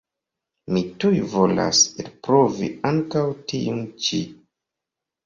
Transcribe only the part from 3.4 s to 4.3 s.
tiun ĉi.